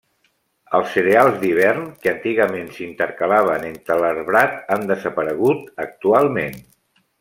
Els 0.77 0.93
cereals 0.95 1.37
d'hivern 1.43 1.83
que 2.05 2.11
antigament 2.13 2.73
s'intercalaven 2.79 3.69
entre 3.71 4.01
l'arbrat, 4.03 4.59
han 4.79 4.91
desaparegut 4.97 5.67
actualment. 5.91 6.63